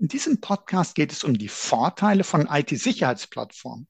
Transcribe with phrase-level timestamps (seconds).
[0.00, 3.88] In diesem Podcast geht es um die Vorteile von IT-Sicherheitsplattformen,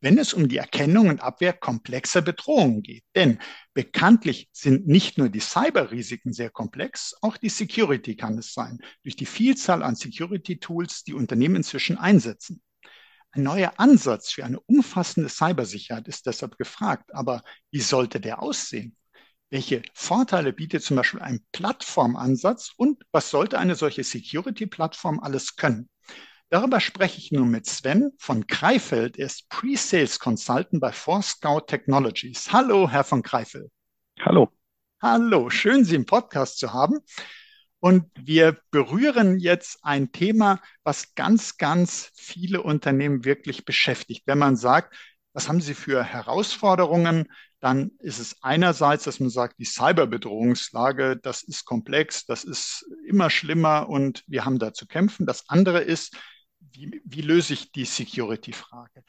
[0.00, 3.04] wenn es um die Erkennung und Abwehr komplexer Bedrohungen geht.
[3.14, 3.38] Denn
[3.74, 9.14] bekanntlich sind nicht nur die Cyberrisiken sehr komplex, auch die Security kann es sein, durch
[9.14, 12.62] die Vielzahl an Security-Tools, die Unternehmen inzwischen einsetzen.
[13.32, 17.14] Ein neuer Ansatz für eine umfassende Cybersicherheit ist deshalb gefragt.
[17.14, 18.96] Aber wie sollte der aussehen?
[19.52, 25.90] Welche Vorteile bietet zum Beispiel ein Plattformansatz und was sollte eine solche Security-Plattform alles können?
[26.48, 29.18] Darüber spreche ich nun mit Sven von Kreifeld.
[29.18, 32.50] Er ist Pre-Sales Consultant bei Forescout Technologies.
[32.50, 33.70] Hallo, Herr von Kreifeld.
[34.20, 34.50] Hallo.
[35.02, 37.00] Hallo, schön, Sie im Podcast zu haben.
[37.78, 44.22] Und wir berühren jetzt ein Thema, was ganz, ganz viele Unternehmen wirklich beschäftigt.
[44.24, 44.96] Wenn man sagt,
[45.34, 47.28] was haben Sie für Herausforderungen?
[47.62, 53.30] Dann ist es einerseits, dass man sagt, die Cyberbedrohungslage, das ist komplex, das ist immer
[53.30, 55.26] schlimmer und wir haben da zu kämpfen.
[55.26, 56.16] Das andere ist,
[56.58, 59.04] wie, wie löse ich die Security-Frage?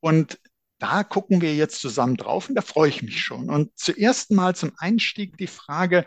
[0.00, 0.40] Und
[0.78, 3.50] da gucken wir jetzt zusammen drauf und da freue ich mich schon.
[3.50, 6.06] Und zuerst mal zum Einstieg die Frage,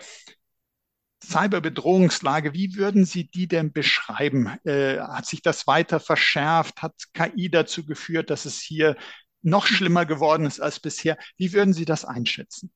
[1.24, 4.58] Cyberbedrohungslage, wie würden Sie die denn beschreiben?
[4.64, 6.82] Äh, hat sich das weiter verschärft?
[6.82, 8.98] Hat KI dazu geführt, dass es hier
[9.42, 11.18] noch schlimmer geworden ist als bisher.
[11.38, 12.72] Wie würden Sie das einschätzen?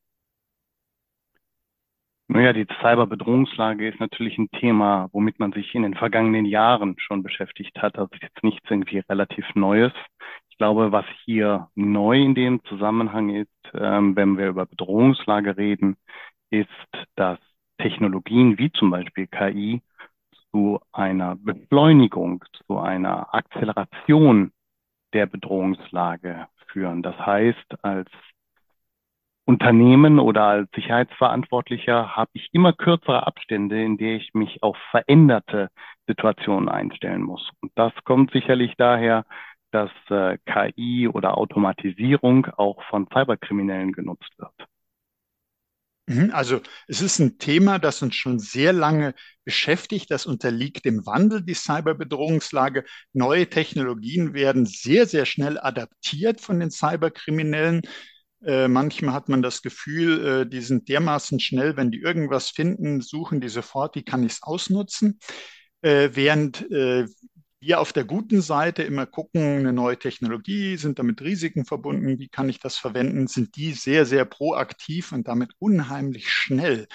[2.28, 7.22] Naja, die Cyberbedrohungslage ist natürlich ein Thema, womit man sich in den vergangenen Jahren schon
[7.22, 7.98] beschäftigt hat.
[7.98, 9.94] Das ist jetzt nichts irgendwie relativ Neues.
[10.50, 15.98] Ich glaube, was hier neu in dem Zusammenhang ist, ähm, wenn wir über Bedrohungslage reden,
[16.50, 16.70] ist,
[17.16, 17.40] dass
[17.78, 19.82] Technologien wie zum Beispiel KI
[20.52, 24.52] zu einer Beschleunigung, zu einer Akzeleration
[25.14, 27.02] der Bedrohungslage führen.
[27.02, 28.10] Das heißt, als
[29.46, 35.70] Unternehmen oder als Sicherheitsverantwortlicher habe ich immer kürzere Abstände, in der ich mich auf veränderte
[36.06, 37.50] Situationen einstellen muss.
[37.62, 39.24] Und das kommt sicherlich daher,
[39.72, 44.68] dass äh, KI oder Automatisierung auch von Cyberkriminellen genutzt wird.
[46.08, 50.12] Mhm, also es ist ein Thema, das uns schon sehr lange beschäftigt.
[50.12, 52.86] Das unterliegt dem Wandel, die Cyberbedrohungslage.
[53.14, 57.82] Neue Technologien werden sehr, sehr schnell adaptiert von den Cyberkriminellen.
[58.46, 63.02] Äh, manchmal hat man das Gefühl, äh, die sind dermaßen schnell, wenn die irgendwas finden,
[63.02, 65.20] suchen die sofort, wie kann ich es ausnutzen.
[65.82, 67.06] Äh, während äh,
[67.66, 72.28] wir auf der guten Seite immer gucken, eine neue Technologie, sind damit Risiken verbunden, wie
[72.28, 76.88] kann ich das verwenden, sind die sehr, sehr proaktiv und damit unheimlich schnell.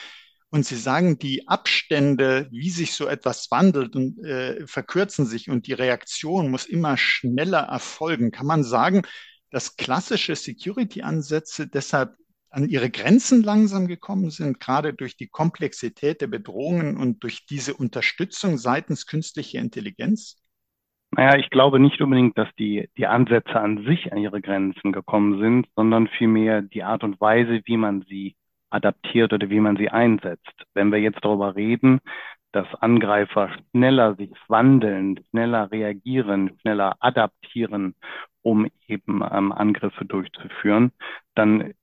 [0.48, 5.66] Und Sie sagen, die Abstände, wie sich so etwas wandelt und äh, verkürzen sich und
[5.66, 8.30] die Reaktion muss immer schneller erfolgen.
[8.30, 9.02] Kann man sagen,
[9.50, 12.14] dass klassische Security-Ansätze deshalb
[12.48, 17.74] an ihre Grenzen langsam gekommen sind, gerade durch die Komplexität der Bedrohungen und durch diese
[17.74, 20.36] Unterstützung seitens künstlicher Intelligenz?
[21.12, 25.40] Naja, ich glaube nicht unbedingt, dass die, die Ansätze an sich an ihre Grenzen gekommen
[25.40, 28.36] sind, sondern vielmehr die Art und Weise, wie man sie
[28.70, 30.64] adaptiert oder wie man sie einsetzt.
[30.74, 32.00] Wenn wir jetzt darüber reden,
[32.52, 37.94] dass Angreifer schneller sich wandeln, schneller reagieren, schneller adaptieren,
[38.42, 40.92] um eben ähm, Angriffe durchzuführen,
[41.34, 41.74] dann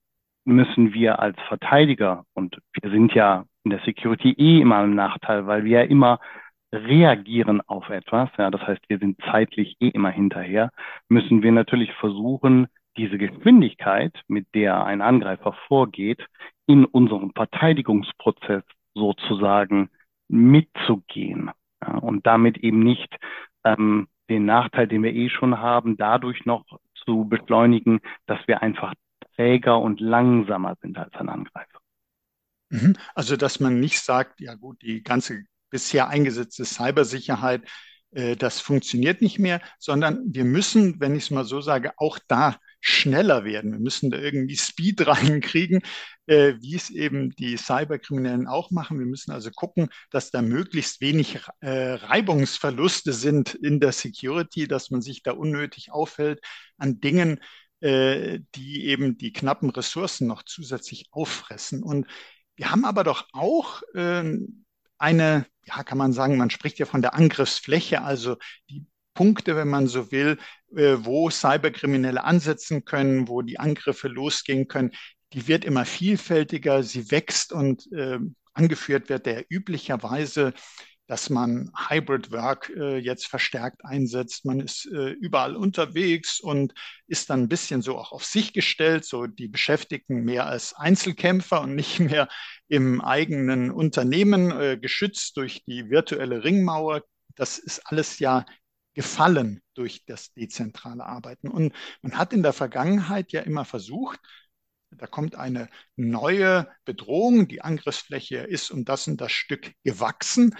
[0.44, 5.46] müssen wir als Verteidiger, und wir sind ja in der Security eh immer im Nachteil,
[5.46, 6.18] weil wir ja immer
[6.72, 10.70] reagieren auf etwas, ja, das heißt, wir sind zeitlich eh immer hinterher,
[11.08, 16.26] müssen wir natürlich versuchen, diese Geschwindigkeit, mit der ein Angreifer vorgeht,
[16.66, 18.64] in unserem Verteidigungsprozess
[18.94, 19.90] sozusagen
[20.28, 21.50] mitzugehen
[21.82, 23.16] ja, und damit eben nicht
[23.64, 26.64] ähm, den Nachteil, den wir eh schon haben, dadurch noch
[27.04, 28.92] zu beschleunigen, dass wir einfach
[29.36, 31.78] träger und langsamer sind als ein Angreifer.
[32.70, 32.96] Mhm.
[33.14, 37.62] Also, dass man nicht sagt, ja gut, die ganze bisher eingesetzte Cybersicherheit,
[38.12, 42.18] äh, das funktioniert nicht mehr, sondern wir müssen, wenn ich es mal so sage, auch
[42.28, 43.72] da schneller werden.
[43.72, 45.82] Wir müssen da irgendwie Speed reinkriegen,
[46.26, 48.98] äh, wie es eben die Cyberkriminellen auch machen.
[48.98, 54.90] Wir müssen also gucken, dass da möglichst wenig äh, Reibungsverluste sind in der Security, dass
[54.90, 56.40] man sich da unnötig aufhält
[56.76, 57.40] an Dingen,
[57.80, 61.82] äh, die eben die knappen Ressourcen noch zusätzlich auffressen.
[61.82, 62.06] Und
[62.56, 64.24] wir haben aber doch auch äh,
[64.98, 68.36] eine, ja, kann man sagen, man spricht ja von der Angriffsfläche, also
[68.70, 70.38] die Punkte, wenn man so will,
[70.76, 74.92] äh, wo Cyberkriminelle ansetzen können, wo die Angriffe losgehen können,
[75.32, 78.18] die wird immer vielfältiger, sie wächst und äh,
[78.54, 80.52] angeführt wird der üblicherweise
[81.08, 84.44] dass man Hybrid Work äh, jetzt verstärkt einsetzt.
[84.44, 86.74] Man ist äh, überall unterwegs und
[87.06, 91.62] ist dann ein bisschen so auch auf sich gestellt, so die Beschäftigten mehr als Einzelkämpfer
[91.62, 92.28] und nicht mehr
[92.68, 97.02] im eigenen Unternehmen äh, geschützt durch die virtuelle Ringmauer.
[97.34, 98.44] Das ist alles ja
[98.92, 101.48] gefallen durch das dezentrale Arbeiten.
[101.48, 101.72] Und
[102.02, 104.20] man hat in der Vergangenheit ja immer versucht,
[104.90, 110.54] da kommt eine neue Bedrohung, die Angriffsfläche ist um das und das Stück gewachsen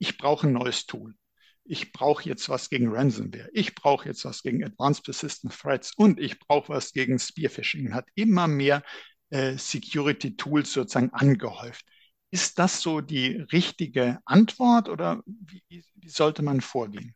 [0.00, 1.14] ich brauche ein neues Tool.
[1.62, 3.48] Ich brauche jetzt was gegen Ransomware.
[3.52, 7.94] Ich brauche jetzt was gegen Advanced Persistent Threats und ich brauche was gegen Spearphishing.
[7.94, 8.82] Hat immer mehr
[9.28, 11.84] äh, Security Tools sozusagen angehäuft.
[12.32, 17.14] Ist das so die richtige Antwort oder wie, wie sollte man vorgehen?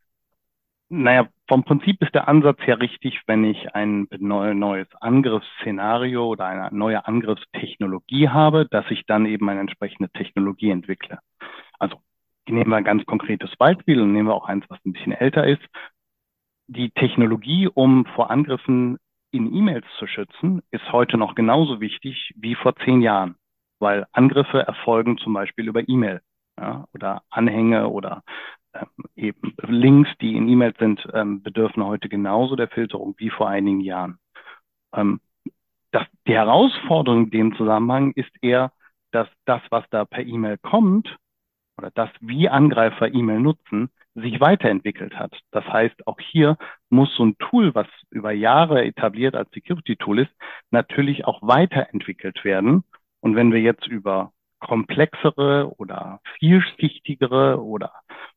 [0.91, 6.77] Naja, vom Prinzip ist der Ansatz ja richtig, wenn ich ein neues Angriffsszenario oder eine
[6.77, 11.19] neue Angriffstechnologie habe, dass ich dann eben eine entsprechende Technologie entwickle.
[11.79, 12.01] Also
[12.53, 15.47] nehmen wir ein ganz konkretes Beispiel und nehmen wir auch eins, was ein bisschen älter
[15.47, 15.63] ist.
[16.67, 18.99] Die Technologie, um vor Angriffen
[19.31, 23.37] in E-Mails zu schützen, ist heute noch genauso wichtig wie vor zehn Jahren,
[23.81, 26.21] weil Angriffe erfolgen zum Beispiel über E-Mail
[26.59, 28.23] ja, oder Anhänge oder
[28.75, 33.49] ähm, eben Links, die in E-Mails sind, ähm, bedürfen heute genauso der Filterung wie vor
[33.49, 34.19] einigen Jahren.
[34.95, 35.21] Ähm,
[35.91, 38.73] das, die Herausforderung in dem Zusammenhang ist eher,
[39.13, 41.17] dass das, was da per E-Mail kommt,
[41.77, 45.39] oder das, wie Angreifer E-Mail nutzen, sich weiterentwickelt hat.
[45.51, 46.57] Das heißt, auch hier
[46.89, 50.31] muss so ein Tool, was über Jahre etabliert als Security-Tool ist,
[50.71, 52.85] natürlich auch weiterentwickelt werden.
[53.21, 57.93] Und wenn wir jetzt über komplexere oder vielschichtigere oder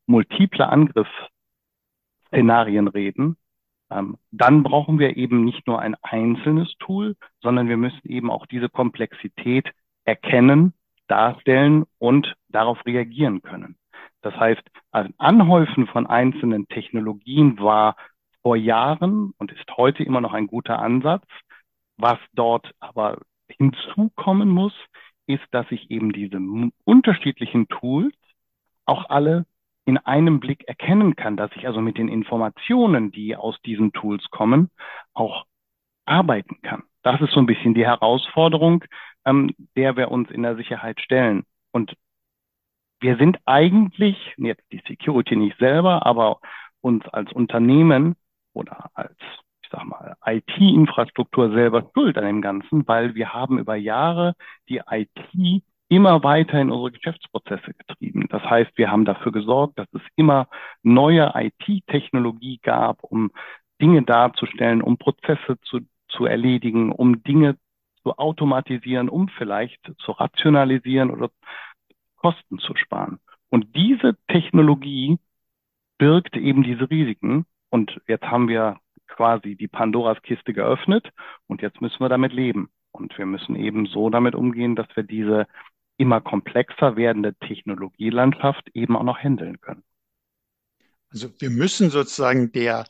[0.06, 3.36] multiple Angriffsszenarien reden,
[3.90, 8.46] ähm, dann brauchen wir eben nicht nur ein einzelnes Tool, sondern wir müssen eben auch
[8.46, 9.70] diese Komplexität
[10.04, 10.74] erkennen
[11.08, 13.76] darstellen und darauf reagieren können.
[14.22, 14.62] Das heißt,
[14.92, 17.96] ein Anhäufen von einzelnen Technologien war
[18.42, 21.24] vor Jahren und ist heute immer noch ein guter Ansatz.
[21.96, 23.18] Was dort aber
[23.48, 24.74] hinzukommen muss,
[25.26, 26.38] ist, dass ich eben diese
[26.84, 28.14] unterschiedlichen Tools
[28.86, 29.46] auch alle
[29.84, 34.24] in einem Blick erkennen kann, dass ich also mit den Informationen, die aus diesen Tools
[34.30, 34.70] kommen,
[35.14, 35.46] auch
[36.04, 36.82] arbeiten kann.
[37.02, 38.84] Das ist so ein bisschen die Herausforderung,
[39.28, 41.44] ähm, der wir uns in der Sicherheit stellen.
[41.72, 41.94] Und
[43.00, 46.40] wir sind eigentlich, jetzt die Security nicht selber, aber
[46.80, 48.16] uns als Unternehmen
[48.54, 49.16] oder als,
[49.62, 54.34] ich sag mal, IT-Infrastruktur selber schuld an dem Ganzen, weil wir haben über Jahre
[54.68, 58.26] die IT immer weiter in unsere Geschäftsprozesse getrieben.
[58.28, 60.48] Das heißt, wir haben dafür gesorgt, dass es immer
[60.82, 63.30] neue IT-Technologie gab, um
[63.80, 67.56] Dinge darzustellen, um Prozesse zu, zu erledigen, um Dinge
[68.08, 71.30] zu automatisieren, um vielleicht zu rationalisieren oder
[72.16, 73.18] Kosten zu sparen.
[73.50, 75.18] Und diese Technologie
[75.98, 77.44] birgt eben diese Risiken.
[77.70, 81.10] Und jetzt haben wir quasi die Pandoras Kiste geöffnet
[81.46, 82.70] und jetzt müssen wir damit leben.
[82.92, 85.46] Und wir müssen eben so damit umgehen, dass wir diese
[85.98, 89.82] immer komplexer werdende Technologielandschaft eben auch noch handeln können.
[91.10, 92.84] Also wir müssen sozusagen der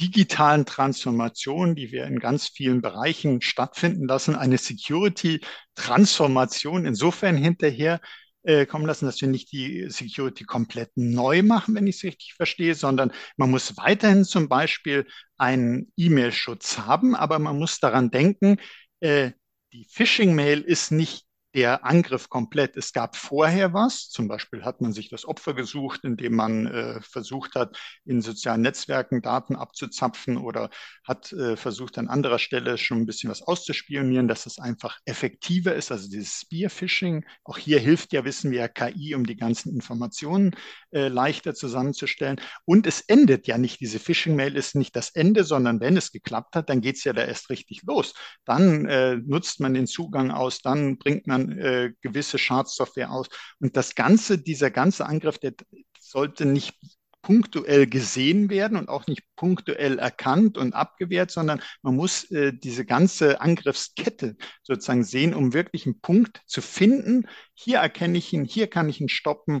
[0.00, 8.00] digitalen Transformation, die wir in ganz vielen Bereichen stattfinden lassen, eine Security-Transformation insofern hinterher
[8.44, 12.34] äh, kommen lassen, dass wir nicht die Security komplett neu machen, wenn ich es richtig
[12.34, 15.06] verstehe, sondern man muss weiterhin zum Beispiel
[15.36, 18.56] einen E-Mail-Schutz haben, aber man muss daran denken,
[19.00, 19.32] äh,
[19.72, 22.76] die Phishing-Mail ist nicht der Angriff komplett.
[22.76, 27.00] Es gab vorher was, zum Beispiel hat man sich das Opfer gesucht, indem man äh,
[27.02, 30.70] versucht hat, in sozialen Netzwerken Daten abzuzapfen oder
[31.04, 35.74] hat äh, versucht, an anderer Stelle schon ein bisschen was auszuspionieren, dass es einfach effektiver
[35.74, 35.92] ist.
[35.92, 40.56] Also dieses Spearphishing, auch hier hilft ja, wissen wir ja, KI, um die ganzen Informationen
[40.90, 42.40] äh, leichter zusammenzustellen.
[42.64, 46.56] Und es endet ja nicht, diese Phishing-Mail ist nicht das Ende, sondern wenn es geklappt
[46.56, 48.14] hat, dann geht es ja da erst richtig los.
[48.44, 53.28] Dann äh, nutzt man den Zugang aus, dann bringt man äh, gewisse Schadsoftware aus.
[53.60, 55.54] Und das Ganze, dieser ganze Angriff, der
[55.98, 56.74] sollte nicht
[57.22, 62.84] punktuell gesehen werden und auch nicht punktuell erkannt und abgewehrt, sondern man muss äh, diese
[62.84, 67.28] ganze Angriffskette sozusagen sehen, um wirklich einen Punkt zu finden.
[67.54, 69.60] Hier erkenne ich ihn, hier kann ich ihn stoppen.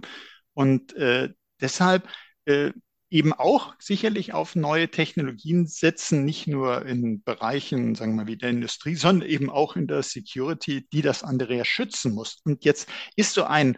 [0.54, 2.08] Und äh, deshalb
[2.46, 2.72] äh,
[3.12, 8.38] eben auch sicherlich auf neue Technologien setzen, nicht nur in Bereichen, sagen wir mal, wie
[8.38, 12.40] der Industrie, sondern eben auch in der Security, die das andere ja schützen muss.
[12.44, 13.76] Und jetzt ist so ein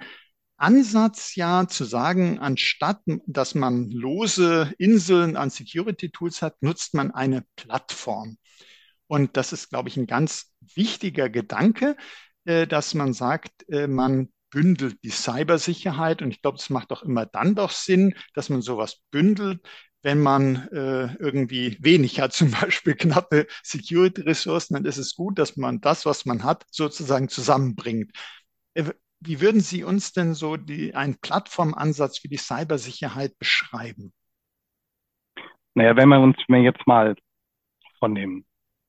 [0.57, 7.11] Ansatz ja zu sagen, anstatt dass man lose Inseln an Security Tools hat, nutzt man
[7.11, 8.39] eine Plattform.
[9.09, 11.97] Und das ist, glaube ich, ein ganz wichtiger Gedanke,
[12.45, 16.23] äh, dass man sagt, äh, man bündelt die Cybersicherheit.
[16.23, 19.61] Und ich glaube, es macht auch immer dann doch Sinn, dass man sowas bündelt,
[20.03, 25.57] wenn man äh, irgendwie wenig hat, zum Beispiel knappe Security-Ressourcen, dann ist es gut, dass
[25.57, 28.13] man das, was man hat, sozusagen zusammenbringt.
[28.75, 34.13] Äh, wie würden Sie uns denn so die, einen Plattformansatz für die Cybersicherheit beschreiben?
[35.75, 37.17] Naja, wenn wir uns jetzt mal
[37.99, 38.45] von dem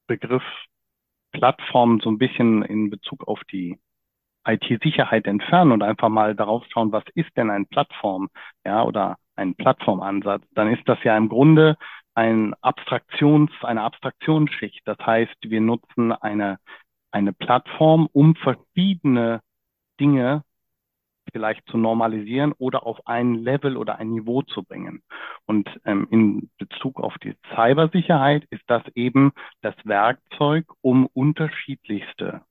[0.08, 0.44] Begriff
[1.32, 3.80] Plattform so ein bisschen in Bezug auf die
[4.46, 8.30] IT-Sicherheit entfernen und einfach mal darauf schauen, was ist denn ein Plattform,
[8.66, 11.78] ja, oder ein Plattformansatz, dann ist das ja im Grunde
[12.14, 14.82] ein Abstraktions, eine Abstraktionsschicht.
[14.86, 16.60] Das heißt, wir nutzen eine,
[17.12, 19.42] eine Plattform, um verschiedene
[20.00, 20.44] Dinge
[21.34, 25.04] vielleicht zu normalisieren oder auf ein Level oder ein Niveau zu bringen.
[25.46, 32.42] Und ähm, in Bezug auf die Cybersicherheit ist das eben das Werkzeug, um unterschiedlichste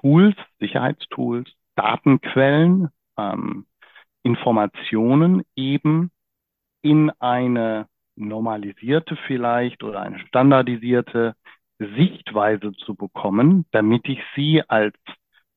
[0.00, 3.66] Tools, Sicherheitstools, Datenquellen, ähm,
[4.22, 6.10] Informationen eben
[6.82, 7.86] in eine
[8.16, 11.34] normalisierte vielleicht oder eine standardisierte
[11.78, 14.96] Sichtweise zu bekommen, damit ich sie als,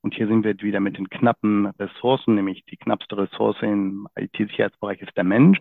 [0.01, 5.01] und hier sind wir wieder mit den knappen Ressourcen, nämlich die knappste Ressource im IT-Sicherheitsbereich
[5.01, 5.59] ist der Mensch,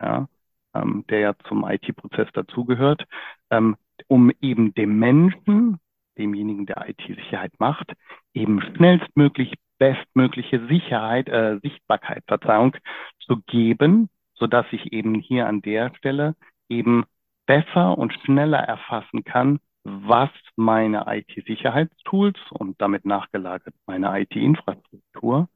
[0.00, 0.28] ja,
[0.74, 3.04] ähm, der ja zum IT-Prozess dazugehört,
[3.50, 3.76] ähm,
[4.08, 5.78] um eben dem Menschen
[6.18, 7.92] demjenigen, der IT-Sicherheit macht,
[8.34, 12.76] eben schnellstmöglich bestmögliche Sicherheit, äh, Sichtbarkeit, Verzeihung
[13.20, 16.36] zu geben, so dass ich eben hier an der Stelle
[16.68, 17.04] eben
[17.46, 25.48] besser und schneller erfassen kann, was meine IT-Sicherheitstools und damit nachgelagert meine IT-Infrastruktur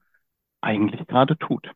[0.61, 1.71] eigentlich gerade tut.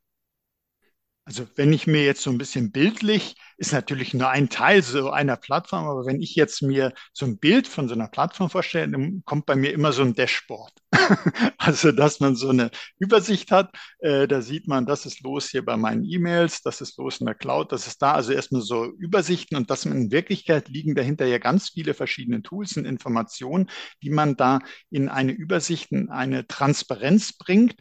[1.24, 5.10] Also wenn ich mir jetzt so ein bisschen bildlich, ist natürlich nur ein Teil so
[5.10, 8.90] einer Plattform, aber wenn ich jetzt mir so ein Bild von so einer Plattform vorstelle,
[8.90, 10.72] dann kommt bei mir immer so ein Dashboard.
[11.58, 15.64] also dass man so eine Übersicht hat, äh, da sieht man, das ist los hier
[15.64, 18.12] bei meinen E-Mails, das ist los in der Cloud, das ist da.
[18.12, 22.76] Also erstmal so Übersichten und man in Wirklichkeit liegen dahinter ja ganz viele verschiedene Tools
[22.76, 23.70] und Informationen,
[24.02, 24.60] die man da
[24.90, 27.76] in eine Übersicht, in eine Transparenz bringt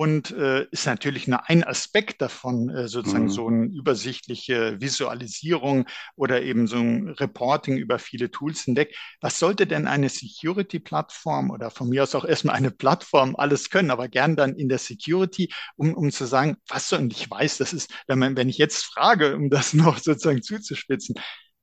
[0.00, 3.28] und äh, ist natürlich nur ein Aspekt davon, äh, sozusagen mhm.
[3.28, 5.84] so eine übersichtliche Visualisierung
[6.16, 8.96] oder eben so ein Reporting über viele Tools hinweg.
[9.20, 13.90] Was sollte denn eine Security-Plattform oder von mir aus auch erstmal eine Plattform alles können,
[13.90, 17.58] aber gern dann in der Security, um, um zu sagen, was so, und ich weiß,
[17.58, 21.16] das ist, wenn man, wenn ich jetzt frage, um das noch sozusagen zuzuspitzen,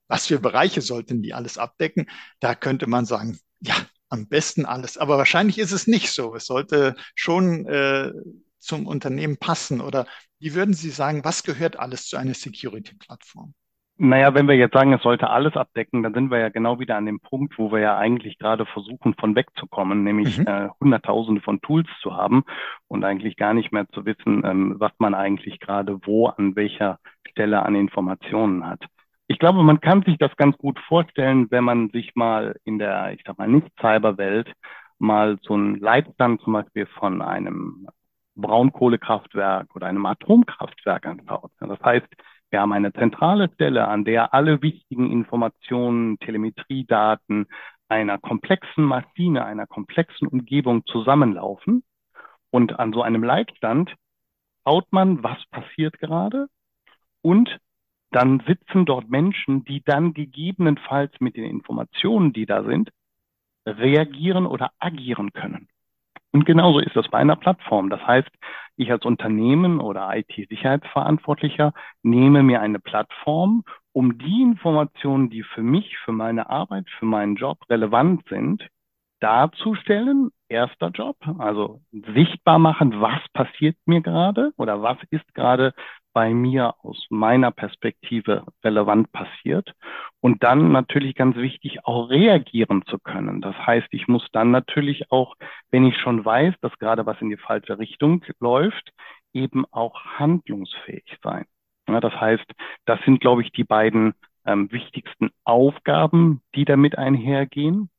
[0.06, 3.74] was für Bereiche sollten die alles abdecken, da könnte man sagen, ja,
[4.08, 4.98] am besten alles.
[4.98, 6.34] Aber wahrscheinlich ist es nicht so.
[6.34, 8.12] Es sollte schon äh,
[8.58, 9.80] zum Unternehmen passen.
[9.80, 10.06] Oder
[10.38, 13.54] wie würden Sie sagen, was gehört alles zu einer Security-Plattform?
[14.00, 16.96] Naja, wenn wir jetzt sagen, es sollte alles abdecken, dann sind wir ja genau wieder
[16.96, 20.46] an dem Punkt, wo wir ja eigentlich gerade versuchen, von wegzukommen, nämlich mhm.
[20.46, 22.44] äh, Hunderttausende von Tools zu haben
[22.86, 27.00] und eigentlich gar nicht mehr zu wissen, ähm, was man eigentlich gerade wo an welcher
[27.28, 28.84] Stelle an Informationen hat.
[29.30, 33.12] Ich glaube, man kann sich das ganz gut vorstellen, wenn man sich mal in der,
[33.12, 34.50] ich sag mal, Nicht-Cyber-Welt
[34.98, 37.86] mal so einen Leitstand zum Beispiel von einem
[38.36, 41.52] Braunkohlekraftwerk oder einem Atomkraftwerk anschaut.
[41.60, 42.08] Das heißt,
[42.50, 47.46] wir haben eine zentrale Stelle, an der alle wichtigen Informationen, Telemetriedaten
[47.88, 51.84] einer komplexen Maschine, einer komplexen Umgebung zusammenlaufen.
[52.50, 53.94] Und an so einem Leitstand
[54.64, 56.46] schaut man, was passiert gerade
[57.20, 57.58] und
[58.10, 62.90] dann sitzen dort Menschen, die dann gegebenenfalls mit den Informationen, die da sind,
[63.66, 65.68] reagieren oder agieren können.
[66.32, 67.90] Und genauso ist das bei einer Plattform.
[67.90, 68.30] Das heißt,
[68.76, 71.72] ich als Unternehmen oder IT-Sicherheitsverantwortlicher
[72.02, 77.36] nehme mir eine Plattform, um die Informationen, die für mich, für meine Arbeit, für meinen
[77.36, 78.68] Job relevant sind,
[79.20, 80.30] darzustellen.
[80.50, 81.82] Erster Job, also
[82.14, 85.74] sichtbar machen, was passiert mir gerade oder was ist gerade
[86.18, 89.72] bei mir aus meiner Perspektive relevant passiert
[90.18, 93.40] und dann natürlich ganz wichtig auch reagieren zu können.
[93.40, 95.36] Das heißt, ich muss dann natürlich auch,
[95.70, 98.92] wenn ich schon weiß, dass gerade was in die falsche Richtung läuft,
[99.32, 101.44] eben auch handlungsfähig sein.
[101.88, 102.50] Ja, das heißt,
[102.84, 107.90] das sind, glaube ich, die beiden ähm, wichtigsten Aufgaben, die damit einhergehen.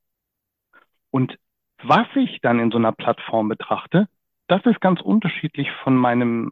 [1.10, 1.38] Und
[1.84, 4.10] was ich dann in so einer Plattform betrachte,
[4.50, 6.52] das ist ganz unterschiedlich von meinem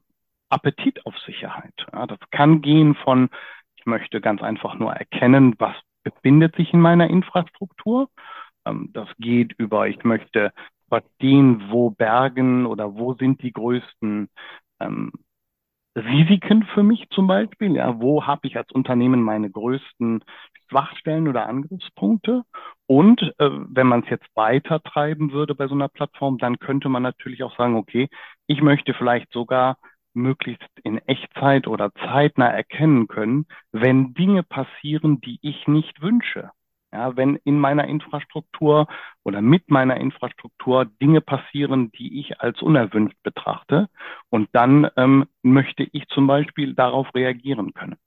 [0.50, 1.74] Appetit auf Sicherheit.
[1.92, 3.30] Ja, das kann gehen von,
[3.75, 8.10] ich möchte ganz einfach nur erkennen, was befindet sich in meiner Infrastruktur.
[8.66, 10.51] Ähm, das geht über, ich möchte
[10.89, 14.30] verstehen, wo Bergen oder wo sind die größten
[14.80, 15.12] ähm,
[15.98, 17.75] Risiken für mich zum Beispiel.
[17.75, 20.24] Ja, wo habe ich als Unternehmen meine größten
[20.70, 22.44] Schwachstellen oder Angriffspunkte?
[22.86, 26.88] Und äh, wenn man es jetzt weiter treiben würde bei so einer Plattform, dann könnte
[26.89, 28.10] man natürlich auch sagen, okay,
[28.46, 29.77] ich möchte vielleicht sogar
[30.17, 36.51] möglichst in Echtzeit oder zeitnah erkennen können, wenn Dinge passieren, die ich nicht wünsche.
[36.93, 38.88] Ja, wenn in meiner Infrastruktur
[39.24, 43.89] oder mit meiner Infrastruktur Dinge passieren, die ich als unerwünscht betrachte,
[44.29, 47.97] und dann ähm, möchte ich zum Beispiel darauf reagieren können.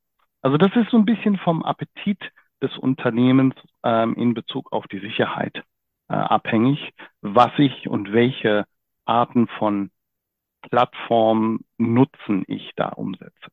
[0.43, 2.19] Also das ist so ein bisschen vom Appetit
[2.63, 5.63] des Unternehmens ähm, in Bezug auf die Sicherheit
[6.09, 8.65] äh, abhängig, was ich und welche
[9.05, 9.91] Arten von
[10.63, 13.51] Plattformen Nutzen ich da umsetze.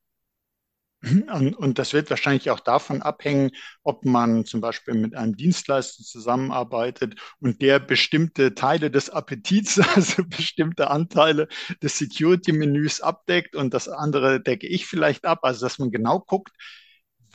[1.04, 3.52] Und, und, das wird wahrscheinlich auch davon abhängen,
[3.84, 10.24] ob man zum Beispiel mit einem Dienstleister zusammenarbeitet und der bestimmte Teile des Appetits, also
[10.26, 11.48] bestimmte Anteile
[11.84, 15.40] des Security-Menüs abdeckt und das andere decke ich vielleicht ab.
[15.44, 16.52] Also dass man genau guckt,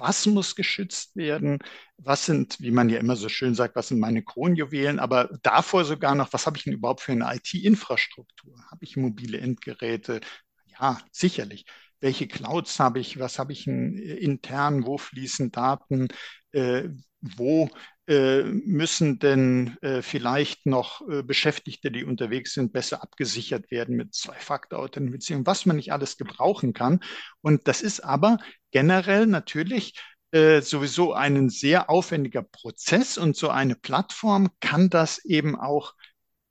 [0.03, 1.59] was muss geschützt werden,
[1.97, 5.85] was sind, wie man ja immer so schön sagt, was sind meine Kronjuwelen, aber davor
[5.85, 8.55] sogar noch, was habe ich denn überhaupt für eine IT-Infrastruktur?
[8.71, 10.21] Habe ich mobile Endgeräte?
[10.67, 11.65] Ja, sicherlich.
[12.01, 16.09] Welche Clouds habe ich, was habe ich intern, wo fließen Daten,
[16.53, 16.89] äh,
[17.21, 17.71] wo
[18.07, 25.47] müssen denn äh, vielleicht noch äh, Beschäftigte, die unterwegs sind, besser abgesichert werden mit Zwei-Faktor-Authentifizierung,
[25.47, 27.01] was man nicht alles gebrauchen kann.
[27.43, 28.39] Und das ist aber
[28.73, 29.95] generell natürlich
[30.33, 35.95] äh, sowieso ein sehr aufwendiger Prozess und so eine Plattform kann das eben auch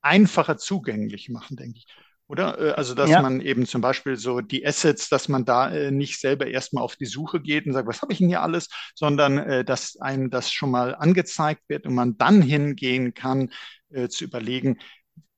[0.02, 1.88] einfacher zugänglich machen, denke ich.
[2.32, 2.58] Oder?
[2.60, 3.22] Äh, also, dass ja.
[3.22, 6.96] man eben zum Beispiel so die Assets, dass man da äh, nicht selber erstmal auf
[6.96, 10.30] die Suche geht und sagt, was habe ich denn hier alles, sondern äh, dass einem
[10.30, 13.52] das schon mal angezeigt wird und man dann hingehen kann,
[13.90, 14.80] äh, zu überlegen,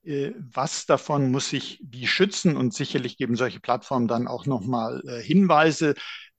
[0.05, 5.93] was davon muss ich wie schützen und sicherlich geben solche Plattformen dann auch nochmal Hinweise,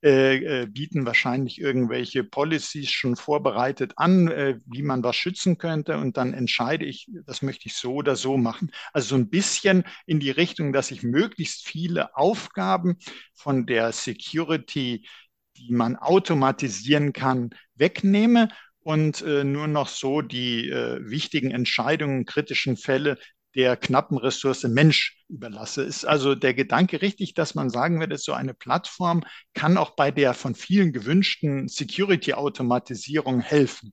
[0.04, 5.96] äh, äh, bieten wahrscheinlich irgendwelche Policies schon vorbereitet an, äh, wie man was schützen könnte.
[5.96, 8.70] Und dann entscheide ich, das möchte ich so oder so machen.
[8.92, 12.98] Also so ein bisschen in die Richtung, dass ich möglichst viele Aufgaben
[13.32, 15.06] von der Security,
[15.56, 18.48] die man automatisieren kann, wegnehme
[18.80, 23.16] und äh, nur noch so die äh, wichtigen Entscheidungen, kritischen Fälle
[23.54, 25.82] der knappen Ressource Mensch überlasse.
[25.82, 29.22] Ist also der Gedanke richtig, dass man sagen würde, so eine Plattform
[29.54, 33.92] kann auch bei der von vielen gewünschten Security-Automatisierung helfen?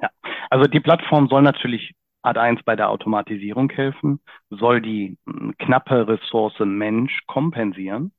[0.00, 0.10] Ja,
[0.50, 6.06] also die Plattform soll natürlich Art 1 bei der Automatisierung helfen, soll die hm, knappe
[6.06, 8.12] Ressource Mensch kompensieren.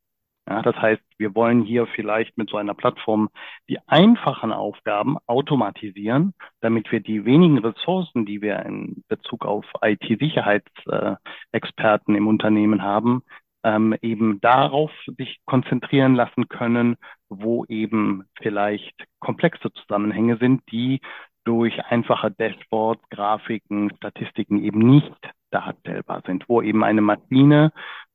[0.47, 3.29] Ja, das heißt, wir wollen hier vielleicht mit so einer Plattform
[3.69, 12.15] die einfachen Aufgaben automatisieren, damit wir die wenigen Ressourcen, die wir in Bezug auf IT-Sicherheitsexperten
[12.15, 13.23] im Unternehmen haben,
[13.63, 16.97] ähm, eben darauf sich konzentrieren lassen können,
[17.29, 20.99] wo eben vielleicht komplexe Zusammenhänge sind, die
[21.45, 25.13] durch einfache Dashboards, Grafiken, Statistiken eben nicht
[25.51, 27.71] darstellbar sind, wo eben eine Maschine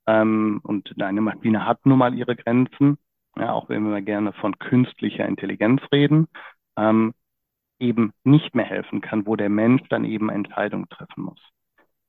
[0.08, 2.96] ähm, und eine Maschine hat nun mal ihre Grenzen,
[3.36, 6.28] ja, auch wenn wir gerne von künstlicher Intelligenz reden,
[6.78, 7.12] ähm,
[7.78, 11.40] eben nicht mehr helfen kann, wo der Mensch dann eben Entscheidungen treffen muss.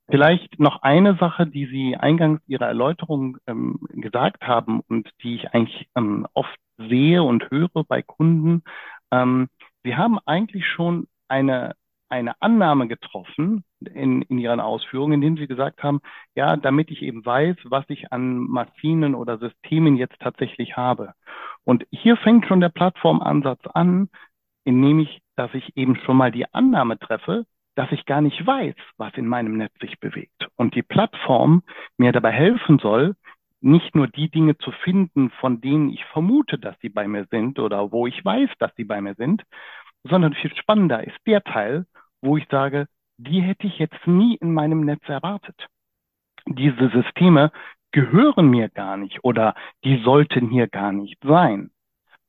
[0.07, 5.53] Vielleicht noch eine Sache, die Sie eingangs Ihrer Erläuterung ähm, gesagt haben und die ich
[5.53, 8.63] eigentlich ähm, oft sehe und höre bei Kunden.
[9.12, 9.49] Ähm,
[9.83, 11.75] Sie haben eigentlich schon eine
[12.09, 16.01] eine Annahme getroffen in, in Ihren Ausführungen, indem Sie gesagt haben,
[16.35, 21.13] ja, damit ich eben weiß, was ich an Maschinen oder Systemen jetzt tatsächlich habe.
[21.63, 24.09] Und hier fängt schon der Plattformansatz an,
[24.63, 27.45] indem ich, dass ich eben schon mal die Annahme treffe,
[27.75, 30.47] dass ich gar nicht weiß, was in meinem Netz sich bewegt.
[30.55, 31.63] Und die Plattform
[31.97, 33.15] mir dabei helfen soll,
[33.61, 37.59] nicht nur die Dinge zu finden, von denen ich vermute, dass sie bei mir sind
[37.59, 39.43] oder wo ich weiß, dass sie bei mir sind,
[40.03, 41.85] sondern viel spannender ist der Teil,
[42.21, 45.67] wo ich sage, die hätte ich jetzt nie in meinem Netz erwartet.
[46.47, 47.51] Diese Systeme
[47.91, 51.71] gehören mir gar nicht oder die sollten hier gar nicht sein.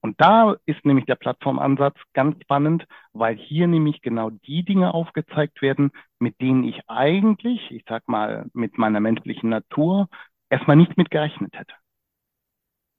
[0.03, 5.61] Und da ist nämlich der Plattformansatz ganz spannend, weil hier nämlich genau die Dinge aufgezeigt
[5.61, 10.09] werden, mit denen ich eigentlich, ich sag mal, mit meiner menschlichen Natur
[10.49, 11.75] erstmal nicht mit gerechnet hätte.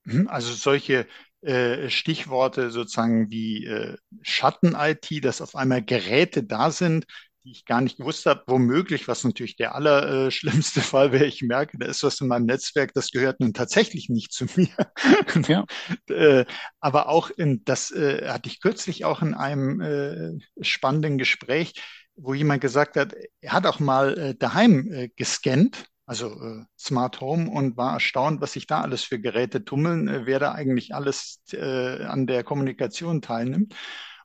[0.04, 1.08] Mhm, also solche
[1.42, 7.06] äh, Stichworte sozusagen wie äh, Schatten-IT, dass auf einmal Geräte da sind,
[7.44, 11.78] die ich gar nicht gewusst habe, womöglich, was natürlich der allerschlimmste Fall wäre, ich merke,
[11.78, 14.70] da ist was in meinem Netzwerk, das gehört nun tatsächlich nicht zu mir.
[15.48, 15.66] Ja.
[16.10, 16.46] äh,
[16.80, 21.74] aber auch in, das äh, hatte ich kürzlich auch in einem äh, spannenden Gespräch,
[22.16, 27.22] wo jemand gesagt hat, er hat auch mal äh, daheim äh, gescannt, also äh, Smart
[27.22, 30.94] Home, und war erstaunt, was sich da alles für Geräte tummeln, äh, wer da eigentlich
[30.94, 33.76] alles äh, an der Kommunikation teilnimmt.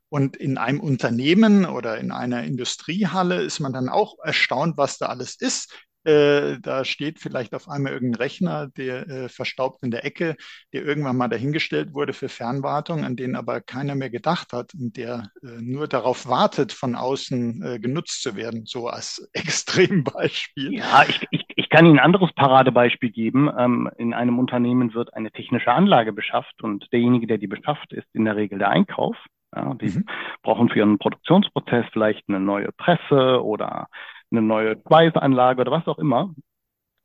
[0.09, 5.07] Und in einem Unternehmen oder in einer Industriehalle ist man dann auch erstaunt, was da
[5.07, 5.72] alles ist.
[6.03, 10.37] Äh, da steht vielleicht auf einmal irgendein Rechner, der äh, verstaubt in der Ecke,
[10.72, 14.96] der irgendwann mal dahingestellt wurde für Fernwartung, an den aber keiner mehr gedacht hat und
[14.96, 20.75] der äh, nur darauf wartet, von außen äh, genutzt zu werden, so als Extrembeispiel.
[20.75, 23.50] Ja, ich, ich, ich kann Ihnen ein anderes Paradebeispiel geben.
[23.58, 28.06] Ähm, in einem Unternehmen wird eine technische Anlage beschafft und derjenige, der die beschafft, ist
[28.12, 29.16] in der Regel der Einkauf.
[29.54, 30.04] Ja, die mhm.
[30.42, 33.88] brauchen für ihren Produktionsprozess vielleicht eine neue Presse oder
[34.30, 36.34] eine neue Schweißanlage oder was auch immer.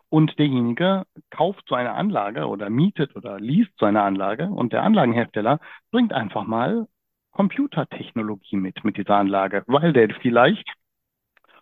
[0.10, 4.84] Und derjenige kauft so eine Anlage oder mietet oder liest so eine Anlage und der
[4.84, 5.60] Anlagenhersteller
[5.92, 6.88] bringt einfach mal
[7.32, 10.70] Computertechnologie mit, mit dieser Anlage, weil der vielleicht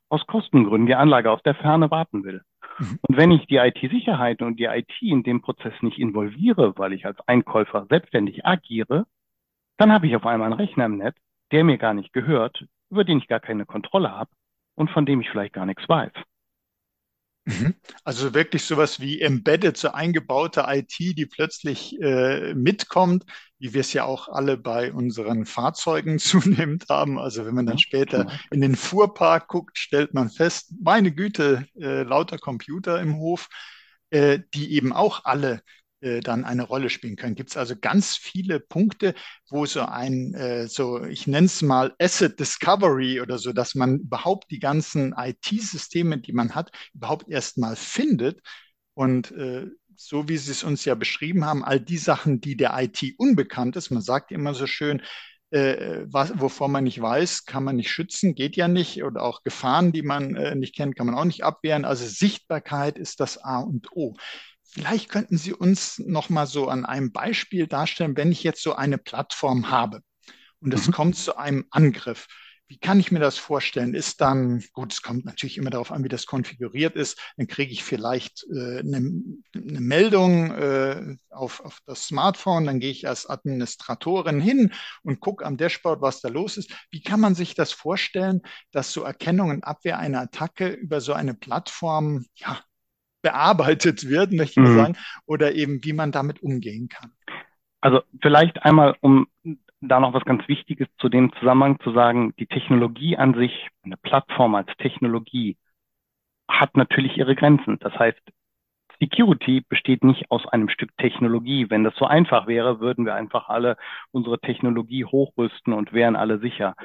[0.10, 2.42] aus Kostengründen die Anlage aus der Ferne warten will.
[2.80, 3.00] Mhm.
[3.02, 7.06] Und wenn ich die IT-Sicherheit und die IT in dem Prozess nicht involviere, weil ich
[7.06, 9.06] als Einkäufer selbstständig agiere,
[9.78, 11.18] dann habe ich auf einmal einen Rechner im Netz,
[11.52, 14.32] der mir gar nicht gehört, über den ich gar keine Kontrolle habe
[14.76, 16.12] und von dem ich vielleicht gar nichts weiß.
[17.46, 17.76] Mhm.
[18.04, 23.26] Also wirklich sowas wie embedded, so eingebaute IT, die plötzlich äh, mitkommt,
[23.60, 27.20] wie wir es ja auch alle bei unseren Fahrzeugen zunehmend haben.
[27.20, 32.04] Also wenn man dann später in den Fuhrpark guckt, stellt man fest, meine Güte, äh,
[32.04, 33.50] lauter Computer im Hof,
[34.10, 35.62] äh, die eben auch alle
[36.02, 37.36] äh, dann eine Rolle spielen können.
[37.36, 39.14] Gibt es also ganz viele Punkte,
[39.50, 44.00] wo so ein, äh, so ich nenne es mal Asset Discovery oder so, dass man
[44.00, 48.42] überhaupt die ganzen IT-Systeme, die man hat, überhaupt erst mal findet
[48.94, 49.68] und äh,
[50.02, 53.76] so wie Sie es uns ja beschrieben haben, all die Sachen, die der IT unbekannt
[53.76, 55.02] ist, man sagt immer so schön,
[55.52, 59.04] äh, was, wovor man nicht weiß, kann man nicht schützen, geht ja nicht.
[59.04, 61.84] Oder auch Gefahren, die man äh, nicht kennt, kann man auch nicht abwehren.
[61.84, 64.16] Also Sichtbarkeit ist das A und O.
[64.64, 68.76] Vielleicht könnten Sie uns noch mal so an einem Beispiel darstellen, wenn ich jetzt so
[68.76, 70.02] eine Plattform habe
[70.62, 70.92] und es mhm.
[70.92, 72.28] kommt zu einem Angriff.
[72.70, 73.96] Wie kann ich mir das vorstellen?
[73.96, 77.72] Ist dann, gut, es kommt natürlich immer darauf an, wie das konfiguriert ist, dann kriege
[77.72, 78.98] ich vielleicht äh, eine,
[79.56, 85.46] eine, Meldung äh, auf, auf das Smartphone, dann gehe ich als Administratorin hin und gucke
[85.46, 86.72] am Dashboard, was da los ist.
[86.92, 91.14] Wie kann man sich das vorstellen, dass so Erkennung und Abwehr einer Attacke über so
[91.14, 92.60] eine Plattform ja,
[93.24, 94.76] bearbeitet wird, möchte ich mhm.
[94.76, 97.14] sagen, oder eben wie man damit umgehen kann.
[97.82, 99.28] Also vielleicht einmal, um
[99.82, 103.98] da noch was ganz Wichtiges zu dem Zusammenhang zu sagen, die Technologie an sich, eine
[103.98, 105.58] Plattform als Technologie,
[106.50, 107.80] hat natürlich ihre Grenzen.
[107.80, 108.22] Das heißt,
[109.00, 111.70] Security besteht nicht aus einem Stück Technologie.
[111.70, 113.78] Wenn das so einfach wäre, würden wir einfach alle
[114.12, 116.76] unsere Technologie hochrüsten und wären alle sicher.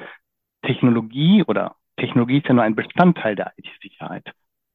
[0.61, 4.31] Technologie oder Technologie ist ja nur ein Bestandteil der IT-Sicherheit.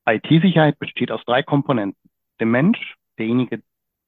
[0.07, 2.11] IT-Sicherheit besteht aus drei Komponenten.
[2.41, 3.63] Dem Mensch, derjenige,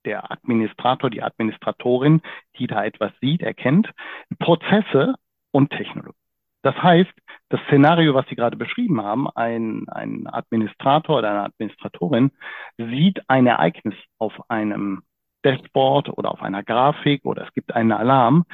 [0.04, 2.22] der Administrator, die Administratorin,
[2.58, 3.90] die da etwas sieht, erkennt,
[4.38, 5.14] Prozesse
[5.50, 6.16] und Technologie.
[6.62, 7.12] Das heißt,
[7.48, 12.30] das Szenario, was Sie gerade beschrieben haben, ein, ein Administrator oder eine Administratorin
[12.78, 15.02] sieht ein Ereignis auf einem
[15.44, 18.44] Dashboard oder auf einer Grafik oder es gibt einen Alarm.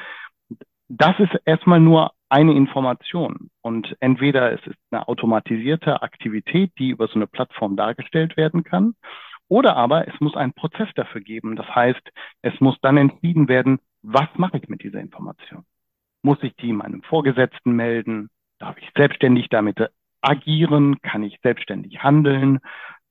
[0.89, 3.51] Das ist erstmal nur eine Information.
[3.61, 8.95] Und entweder es ist eine automatisierte Aktivität, die über so eine Plattform dargestellt werden kann,
[9.49, 11.57] oder aber es muss einen Prozess dafür geben.
[11.57, 12.03] Das heißt,
[12.43, 15.65] es muss dann entschieden werden, was mache ich mit dieser Information?
[16.23, 18.29] Muss ich die meinem Vorgesetzten melden?
[18.59, 19.79] Darf ich selbstständig damit
[20.21, 21.01] agieren?
[21.03, 22.61] Kann ich selbstständig handeln?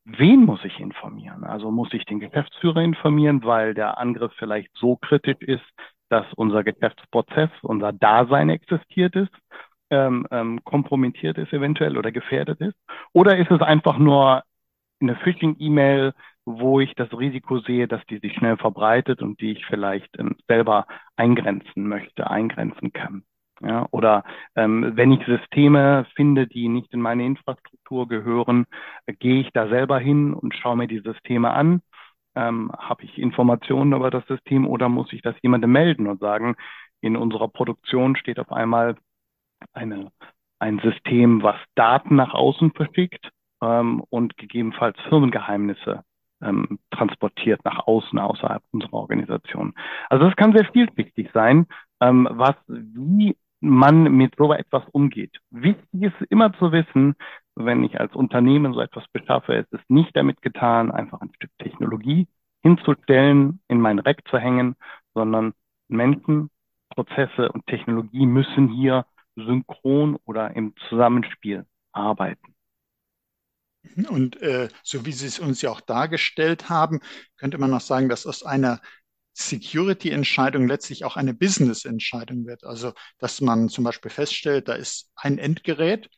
[0.06, 1.44] Wen muss ich informieren?
[1.44, 5.66] Also muss ich den Geschäftsführer informieren, weil der Angriff vielleicht so kritisch ist,
[6.10, 9.34] dass unser Geschäftsprozess, unser Dasein existiert ist,
[9.90, 12.76] ähm, ähm, kompromittiert ist eventuell oder gefährdet ist?
[13.14, 14.44] Oder ist es einfach nur
[15.02, 16.14] eine Phishing-E-Mail,
[16.46, 20.36] wo ich das Risiko sehe, dass die sich schnell verbreitet und die ich vielleicht ähm,
[20.48, 23.24] selber eingrenzen möchte, eingrenzen kann?
[23.62, 24.24] Ja, oder
[24.56, 28.66] ähm, wenn ich Systeme finde, die nicht in meine Infrastruktur gehören,
[29.08, 31.82] äh, gehe ich da selber hin und schaue mir die Systeme an
[32.38, 36.56] ähm, Habe ich Informationen über das System oder muss ich das jemandem melden und sagen,
[37.02, 38.96] in unserer Produktion steht auf einmal
[39.74, 40.12] eine,
[40.60, 46.04] ein System, was Daten nach außen verschickt ähm, und gegebenenfalls Firmengeheimnisse
[46.42, 49.74] ähm, transportiert nach außen außerhalb unserer Organisation.
[50.10, 51.68] Also das kann sehr vielschichtig sein,
[52.02, 55.38] ähm, was wie man mit so etwas umgeht.
[55.50, 57.16] Wichtig ist immer zu wissen,
[57.56, 61.50] wenn ich als Unternehmen so etwas beschaffe, ist es nicht damit getan, einfach ein Stück
[61.58, 62.28] Technologie
[62.62, 64.76] hinzustellen, in mein Rack zu hängen,
[65.16, 65.54] sondern
[65.88, 66.52] Menschen,
[66.90, 72.54] Prozesse und Technologie müssen hier synchron oder im Zusammenspiel arbeiten.
[74.10, 77.00] Und äh, so wie Sie es uns ja auch dargestellt haben,
[77.38, 78.82] könnte man noch sagen, dass aus einer
[79.34, 82.64] Security-Entscheidung letztlich auch eine Business-Entscheidung wird.
[82.64, 86.10] Also, dass man zum Beispiel feststellt, da ist ein Endgerät,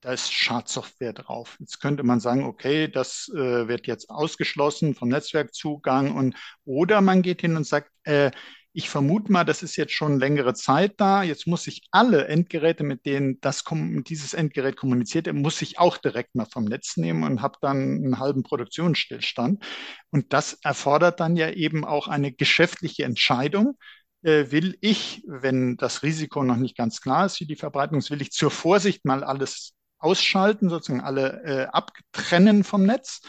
[0.00, 1.56] da ist Schadsoftware drauf.
[1.60, 7.22] Jetzt könnte man sagen, okay, das äh, wird jetzt ausgeschlossen vom Netzwerkzugang und oder man
[7.22, 8.30] geht hin und sagt, äh,
[8.72, 11.22] ich vermute mal, das ist jetzt schon längere Zeit da.
[11.22, 13.64] Jetzt muss ich alle Endgeräte, mit denen das,
[14.08, 18.18] dieses Endgerät kommuniziert, muss ich auch direkt mal vom Netz nehmen und habe dann einen
[18.18, 19.64] halben Produktionsstillstand.
[20.10, 23.76] Und das erfordert dann ja eben auch eine geschäftliche Entscheidung.
[24.22, 28.10] Äh, will ich, wenn das Risiko noch nicht ganz klar ist, wie die Verbreitung ist,
[28.10, 33.20] will ich zur Vorsicht mal alles ausschalten, sozusagen alle äh, abtrennen vom Netz?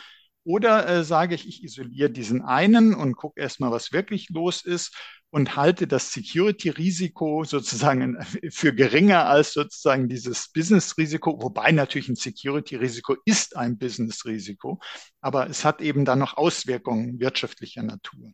[0.49, 4.97] Oder äh, sage ich, ich isoliere diesen einen und gucke erstmal, was wirklich los ist
[5.29, 8.17] und halte das Security-Risiko sozusagen
[8.49, 14.79] für geringer als sozusagen dieses Business-Risiko, wobei natürlich ein Security-Risiko ist ein Business-Risiko,
[15.21, 18.31] aber es hat eben dann noch Auswirkungen wirtschaftlicher Natur.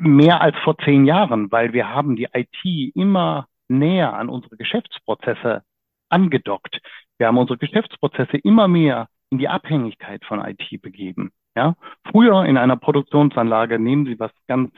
[0.00, 5.62] Mehr als vor zehn Jahren, weil wir haben die IT immer näher an unsere Geschäftsprozesse
[6.10, 6.78] angedockt.
[7.16, 11.32] Wir haben unsere Geschäftsprozesse immer mehr in die Abhängigkeit von IT begeben.
[11.56, 11.74] Ja,
[12.10, 14.70] früher in einer Produktionsanlage nehmen Sie was ganz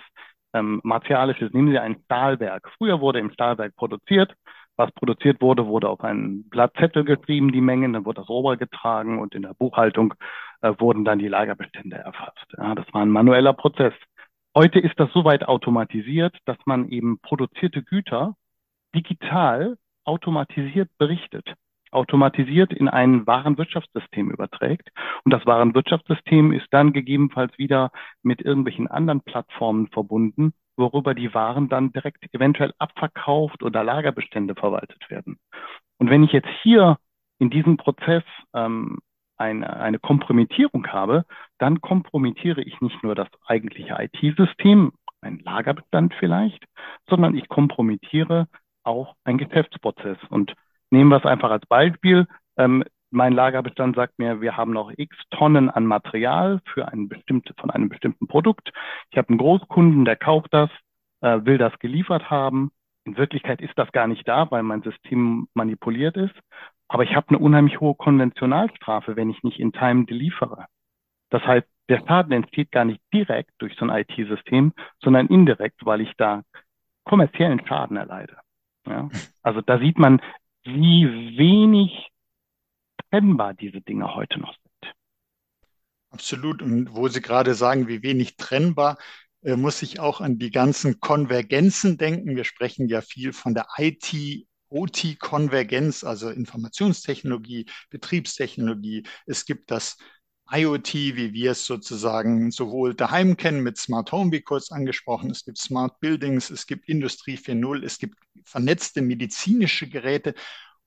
[0.55, 1.53] ähm, Martialisches.
[1.53, 2.71] Nehmen Sie ein Stahlwerk.
[2.79, 4.33] Früher wurde im Stahlwerk produziert.
[4.77, 9.35] Was produziert wurde, wurde auf einen Blattzettel geschrieben, die Mengen, dann wurde das rübergetragen und
[9.35, 10.15] in der Buchhaltung
[10.63, 12.47] äh, wurden dann die Lagerbestände erfasst.
[12.57, 13.95] Ja, das war ein manueller Prozess.
[14.57, 18.37] Heute ist das soweit automatisiert, dass man eben produzierte Güter
[18.95, 21.55] digital automatisiert berichtet
[21.95, 24.91] automatisiert in ein Warenwirtschaftssystem überträgt.
[25.25, 27.91] Und das Warenwirtschaftssystem ist dann gegebenenfalls wieder
[28.23, 35.09] mit irgendwelchen anderen Plattformen verbunden, worüber die Waren dann direkt eventuell abverkauft oder Lagerbestände verwaltet
[35.11, 35.39] werden.
[35.99, 36.99] Und wenn ich jetzt hier
[37.39, 38.99] in diesem Prozess ähm,
[39.37, 41.25] eine, eine Kompromittierung habe,
[41.59, 46.65] dann kompromittiere ich nicht nur das eigentliche IT-System, ein Lagerbestand vielleicht,
[47.09, 48.49] sondern ich kompromittiere
[48.85, 50.19] auch ein Geschäftsprozess.
[50.29, 50.55] Und
[50.95, 52.29] Nehmen wir es einfach als Beispiel.
[52.57, 57.53] Ähm, mein Lagerbestand sagt mir, wir haben noch x Tonnen an Material für ein bestimmte,
[57.59, 58.71] von einem bestimmten Produkt.
[59.11, 60.71] Ich habe einen Großkunden, der kauft das,
[61.21, 62.71] äh, will das geliefert haben.
[63.05, 66.35] In Wirklichkeit ist das gar nicht da, weil mein System manipuliert ist.
[66.87, 70.67] Aber ich habe eine unheimlich hohe Konventionalstrafe, wenn ich nicht in Time deliefere.
[71.31, 76.03] Das heißt, der Schaden entsteht gar nicht direkt durch so ein IT-System, sondern indirekt, weil
[76.03, 76.43] ich da
[77.03, 78.37] kommerziellen Schaden erleide.
[78.87, 79.09] Ja?
[79.43, 80.21] Also da sieht man,
[80.65, 82.11] wie wenig
[83.11, 84.95] trennbar diese Dinge heute noch sind.
[86.11, 86.63] Absolut.
[86.63, 88.99] Und wo Sie gerade sagen, wie wenig trennbar,
[89.43, 92.37] äh, muss ich auch an die ganzen Konvergenzen denken.
[92.37, 99.05] Wir sprechen ja viel von der IT, OT-Konvergenz, also Informationstechnologie, Betriebstechnologie.
[99.27, 99.97] Es gibt das
[100.51, 105.31] IoT, wie wir es sozusagen sowohl daheim kennen mit Smart Home, wie kurz angesprochen.
[105.31, 110.35] Es gibt Smart Buildings, es gibt Industrie 4.0, es gibt vernetzte medizinische Geräte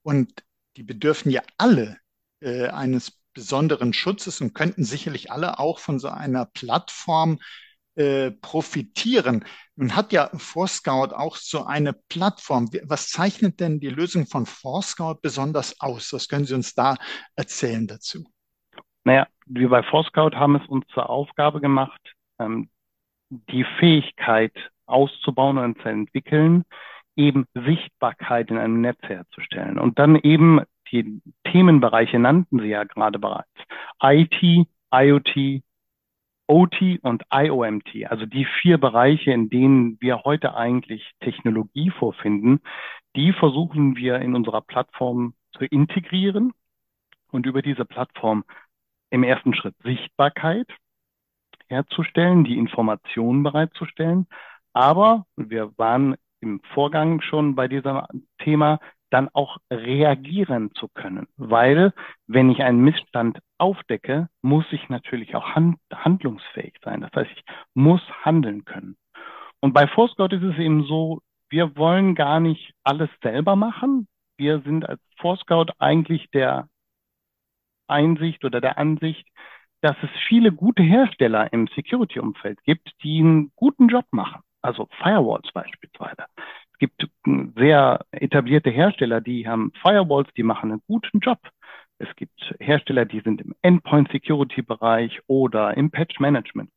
[0.04, 0.44] und
[0.78, 1.98] die bedürfen ja alle
[2.40, 7.40] äh, eines besonderen Schutzes und könnten sicherlich alle auch von so einer Plattform
[7.96, 9.44] äh, profitieren.
[9.76, 12.70] Nun hat ja ForScout auch so eine Plattform.
[12.84, 16.14] Was zeichnet denn die Lösung von ForScout besonders aus?
[16.14, 16.96] Was können Sie uns da
[17.36, 18.24] erzählen dazu?
[19.04, 22.02] Naja, wir bei ForScout haben es uns zur Aufgabe gemacht,
[22.40, 22.70] ähm,
[23.30, 24.54] die Fähigkeit
[24.86, 26.66] auszubauen und zu entwickeln,
[27.18, 29.78] eben Sichtbarkeit in einem Netz herzustellen.
[29.80, 33.50] Und dann eben die Themenbereiche nannten Sie ja gerade bereits.
[34.02, 35.64] IT, IoT,
[36.48, 42.62] OT und IOMT, also die vier Bereiche, in denen wir heute eigentlich Technologie vorfinden,
[43.18, 46.54] die versuchen wir in unserer Plattform zu integrieren
[47.32, 48.46] und über diese Plattform
[49.10, 50.68] im ersten Schritt Sichtbarkeit
[51.68, 54.28] herzustellen, die Informationen bereitzustellen.
[54.72, 58.02] Aber wir waren im Vorgang schon bei diesem
[58.40, 61.28] Thema, dann auch reagieren zu können.
[61.38, 61.94] Weil
[62.28, 67.02] wenn ich einen Missstand aufdecke, muss ich natürlich auch hand handlungsfähig sein.
[67.02, 68.98] Das heißt, ich muss handeln können.
[69.60, 74.08] Und bei ForScout ist es eben so, wir wollen gar nicht alles selber machen.
[74.38, 76.68] Wir sind als ForScout eigentlich der
[77.88, 79.28] Einsicht oder der Ansicht,
[79.82, 84.42] dass es viele gute Hersteller im Security-Umfeld gibt, die einen guten Job machen.
[84.68, 86.26] Also Firewalls beispielsweise.
[86.74, 87.08] Es gibt
[87.56, 91.40] sehr etablierte Hersteller, die haben Firewalls, die machen einen guten Job.
[92.00, 96.70] Es gibt Hersteller, die sind im Endpoint-Security-Bereich oder im Patch-Management.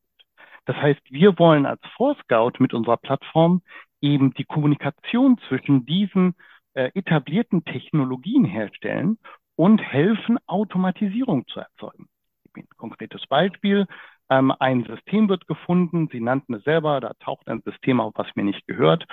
[0.67, 3.61] Das heißt, wir wollen als ForScout mit unserer Plattform
[4.01, 6.37] eben die Kommunikation zwischen diesen
[6.75, 9.19] äh, etablierten Technologien herstellen
[9.57, 12.09] und helfen, Automatisierung zu erzeugen.
[12.57, 13.89] Ein konkretes Beispiel.
[14.31, 18.29] Ähm, ein System wird gefunden, Sie nannten es selber, da taucht ein System auf, was
[18.37, 19.05] mir nicht gehört.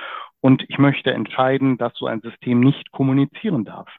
[0.41, 3.89] Und ich möchte entscheiden, dass so ein System nicht kommunizieren darf.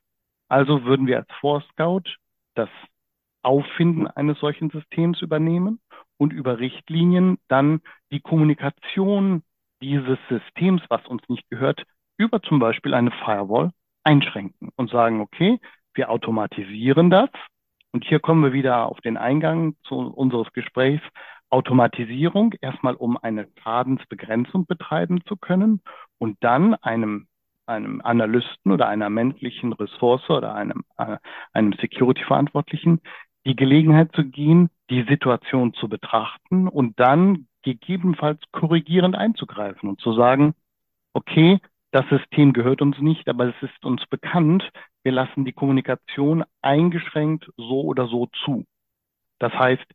[0.49, 2.05] Also würden wir als Forescout
[2.55, 2.71] das
[3.43, 5.81] Auffinden eines solchen Systems übernehmen
[6.17, 9.43] und über Richtlinien dann die Kommunikation
[9.83, 11.85] dieses Systems, was uns nicht gehört,
[12.17, 13.71] über zum Beispiel eine Firewall
[14.05, 15.61] einschränken und sagen, okay,
[15.95, 17.31] wir automatisieren das.
[17.93, 21.03] Und hier kommen wir wieder auf den Eingang zu unseres Gesprächs.
[21.51, 25.81] Automatisierung erstmal, um eine Schadensbegrenzung betreiben zu können
[26.19, 27.27] und dann einem
[27.67, 31.19] einem Analysten oder einer menschlichen Ressource oder einem, äh,
[31.53, 33.01] einem Security-Verantwortlichen
[33.45, 40.15] die Gelegenheit zu gehen, die Situation zu betrachten und dann gegebenenfalls korrigierend einzugreifen und zu
[40.15, 40.55] sagen,
[41.13, 41.59] okay,
[41.91, 44.69] das System gehört uns nicht, aber es ist uns bekannt,
[45.03, 48.65] wir lassen die Kommunikation eingeschränkt so oder so zu.
[49.39, 49.87] Das heißt,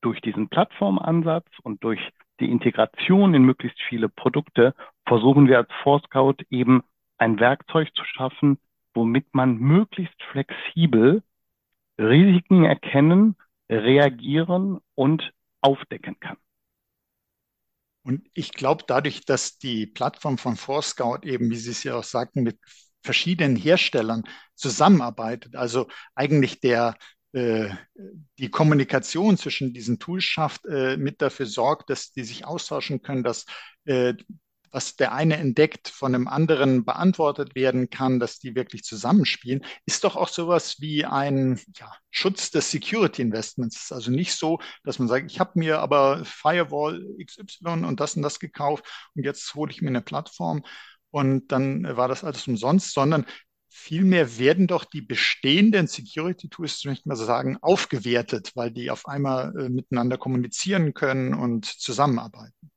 [0.00, 2.00] durch diesen Plattformansatz und durch
[2.40, 4.74] die Integration in möglichst viele Produkte
[5.06, 6.82] versuchen wir als Forescout eben
[7.18, 8.58] ein Werkzeug zu schaffen,
[8.94, 11.22] womit man möglichst flexibel
[11.98, 13.36] Risiken erkennen,
[13.70, 16.36] reagieren und aufdecken kann.
[18.02, 22.04] Und ich glaube, dadurch, dass die Plattform von Forescout eben, wie Sie es ja auch
[22.04, 22.58] sagten, mit
[23.06, 26.96] verschiedenen Herstellern zusammenarbeitet, also eigentlich der
[27.32, 27.70] äh,
[28.38, 33.24] die Kommunikation zwischen diesen Tools schafft, äh, mit dafür sorgt, dass die sich austauschen können,
[33.24, 33.46] dass
[33.84, 34.14] äh,
[34.70, 40.04] was der eine entdeckt, von einem anderen beantwortet werden kann, dass die wirklich zusammenspielen, ist
[40.04, 43.76] doch auch sowas wie ein ja, Schutz des Security Investments.
[43.76, 48.00] Es ist also nicht so, dass man sagt, ich habe mir aber Firewall XY und
[48.00, 50.62] das und das gekauft und jetzt hole ich mir eine Plattform
[51.16, 53.24] und dann war das alles umsonst, sondern
[53.78, 59.52] Vielmehr werden doch die bestehenden Security-Tools, möchte ich mal sagen, aufgewertet, weil die auf einmal
[59.56, 62.70] äh, miteinander kommunizieren können und zusammenarbeiten.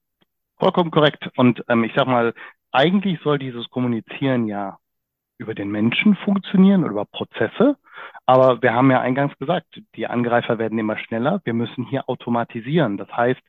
[0.58, 1.30] Vollkommen korrekt.
[1.38, 2.34] Und ähm, ich sag mal,
[2.72, 4.78] eigentlich soll dieses Kommunizieren ja
[5.38, 7.78] über den Menschen funktionieren oder über Prozesse.
[8.26, 11.42] Aber wir haben ja eingangs gesagt, die Angreifer werden immer schneller.
[11.46, 12.98] Wir müssen hier automatisieren.
[12.98, 13.42] Das heißt,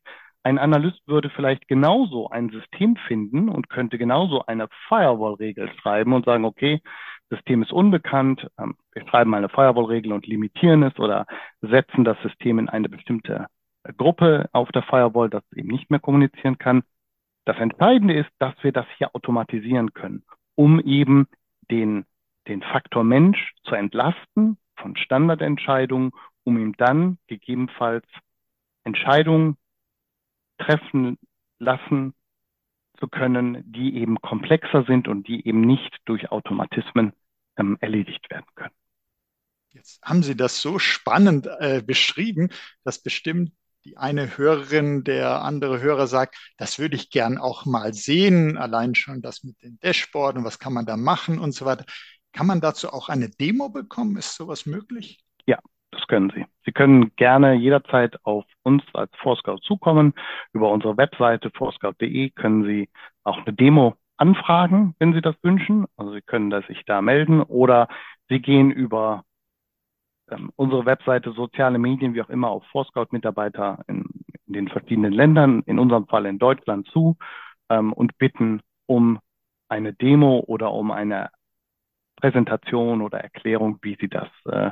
[0.43, 6.25] ein Analyst würde vielleicht genauso ein System finden und könnte genauso eine Firewall-Regel schreiben und
[6.25, 6.81] sagen, okay,
[7.29, 11.27] System ist unbekannt, ähm, wir schreiben eine Firewall-Regel und limitieren es oder
[11.61, 13.47] setzen das System in eine bestimmte
[13.97, 16.83] Gruppe auf der Firewall, das eben nicht mehr kommunizieren kann.
[17.45, 20.23] Das Entscheidende ist, dass wir das hier automatisieren können,
[20.55, 21.27] um eben
[21.71, 22.05] den,
[22.49, 26.13] den Faktor Mensch zu entlasten von Standardentscheidungen,
[26.45, 28.07] um ihm dann gegebenenfalls
[28.85, 29.57] Entscheidungen
[30.61, 31.19] treffen
[31.59, 32.15] lassen
[32.99, 37.13] zu können, die eben komplexer sind und die eben nicht durch Automatismen
[37.57, 38.75] ähm, erledigt werden können.
[39.73, 42.51] Jetzt haben Sie das so spannend äh, beschrieben,
[42.85, 43.53] dass bestimmt
[43.85, 48.95] die eine Hörerin, der andere Hörer sagt, das würde ich gern auch mal sehen, allein
[48.95, 51.87] schon das mit den Dashboarden, was kann man da machen und so weiter.
[52.33, 54.17] Kann man dazu auch eine Demo bekommen?
[54.17, 55.25] Ist sowas möglich?
[55.47, 55.59] Ja,
[55.93, 56.45] das können Sie.
[56.71, 60.15] Sie können gerne jederzeit auf uns als Forscout zukommen.
[60.53, 62.89] Über unsere Webseite forscout.de können Sie
[63.25, 65.87] auch eine Demo anfragen, wenn Sie das wünschen.
[65.97, 67.89] Also Sie können das sich da melden oder
[68.29, 69.25] Sie gehen über
[70.31, 74.05] ähm, unsere Webseite, soziale Medien, wie auch immer, auf Forescout-Mitarbeiter in,
[74.47, 77.17] in, den verschiedenen Ländern, in unserem Fall in Deutschland zu
[77.69, 79.19] ähm, und bitten um
[79.69, 81.31] eine Demo oder um eine
[82.15, 84.71] Präsentation oder Erklärung, wie sie das äh,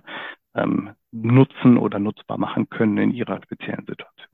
[0.62, 4.28] ähm, nutzen oder nutzbar machen können in ihrer speziellen Situation.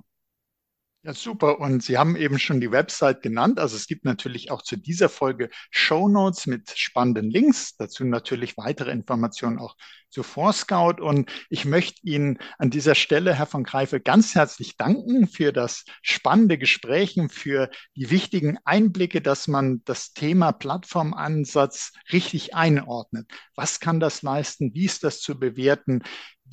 [1.06, 1.60] Ja, super.
[1.60, 3.58] Und Sie haben eben schon die Website genannt.
[3.60, 7.76] Also es gibt natürlich auch zu dieser Folge Show Notes mit spannenden Links.
[7.76, 9.76] Dazu natürlich weitere Informationen auch
[10.08, 11.02] zu Forescout.
[11.02, 15.84] Und ich möchte Ihnen an dieser Stelle, Herr von Greifel, ganz herzlich danken für das
[16.00, 23.30] spannende Gespräch und für die wichtigen Einblicke, dass man das Thema Plattformansatz richtig einordnet.
[23.56, 24.72] Was kann das leisten?
[24.72, 26.02] Wie ist das zu bewerten?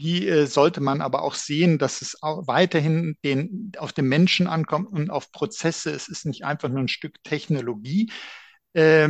[0.01, 4.47] Wie äh, sollte man aber auch sehen, dass es auch weiterhin den, auf den Menschen
[4.47, 5.91] ankommt und auf Prozesse?
[5.91, 8.11] Es ist nicht einfach nur ein Stück Technologie.
[8.73, 9.09] Äh,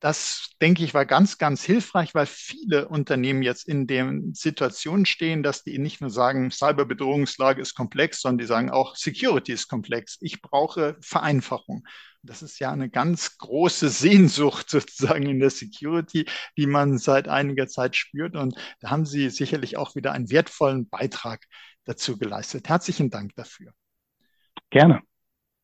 [0.00, 5.42] das, denke ich, war ganz, ganz hilfreich, weil viele Unternehmen jetzt in der Situation stehen,
[5.42, 10.18] dass die nicht nur sagen, Cyberbedrohungslage ist komplex, sondern die sagen auch, Security ist komplex.
[10.20, 11.86] Ich brauche Vereinfachung.
[12.22, 17.68] Das ist ja eine ganz große Sehnsucht sozusagen in der Security, die man seit einiger
[17.68, 18.36] Zeit spürt.
[18.36, 21.44] Und da haben Sie sicherlich auch wieder einen wertvollen Beitrag
[21.84, 22.68] dazu geleistet.
[22.68, 23.72] Herzlichen Dank dafür.
[24.70, 25.00] Gerne.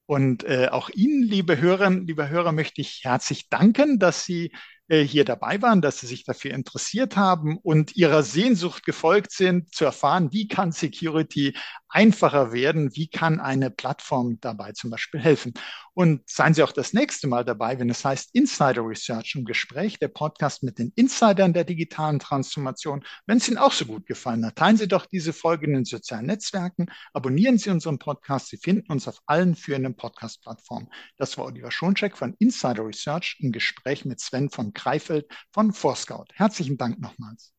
[0.07, 4.53] Und äh, auch Ihnen, liebe Hörerinnen, liebe Hörer, möchte ich herzlich danken, dass Sie
[4.89, 9.85] hier dabei waren, dass Sie sich dafür interessiert haben und Ihrer Sehnsucht gefolgt sind, zu
[9.85, 11.55] erfahren, wie kann Security
[11.89, 15.55] einfacher werden, wie kann eine Plattform dabei zum Beispiel helfen.
[15.95, 20.01] Und seien Sie auch das nächste Mal dabei, wenn es heißt Insider Research im Gespräch,
[20.01, 23.05] der Podcast mit den Insidern der digitalen Transformation.
[23.27, 25.85] Wenn es Ihnen auch so gut gefallen hat, teilen Sie doch diese Folge in den
[25.85, 28.49] sozialen Netzwerken, abonnieren Sie unseren Podcast.
[28.49, 30.89] Sie finden uns auf allen führenden Podcast-Plattformen.
[31.17, 36.27] Das war Oliver Schoncheck von Insider Research im Gespräch mit Sven von Kreifeld von Forscout.
[36.35, 37.55] Herzlichen Dank nochmals.